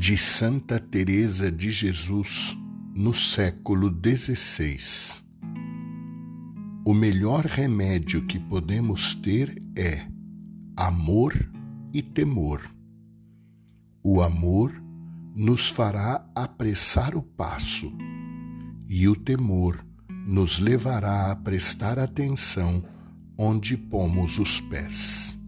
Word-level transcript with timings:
de 0.00 0.16
Santa 0.16 0.80
Teresa 0.80 1.52
de 1.52 1.70
Jesus 1.70 2.56
no 2.94 3.12
século 3.12 3.94
XVI. 3.94 5.22
O 6.86 6.94
melhor 6.94 7.44
remédio 7.44 8.24
que 8.24 8.38
podemos 8.38 9.14
ter 9.14 9.62
é 9.76 10.06
amor 10.74 11.34
e 11.92 12.00
temor. 12.00 12.62
O 14.02 14.22
amor 14.22 14.72
nos 15.36 15.68
fará 15.68 16.26
apressar 16.34 17.14
o 17.14 17.20
passo 17.22 17.92
e 18.88 19.06
o 19.06 19.14
temor 19.14 19.84
nos 20.26 20.58
levará 20.58 21.30
a 21.30 21.36
prestar 21.36 21.98
atenção 21.98 22.82
onde 23.36 23.76
pomos 23.76 24.38
os 24.38 24.62
pés. 24.62 25.38